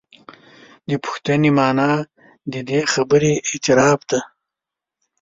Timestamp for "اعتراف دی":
3.49-4.19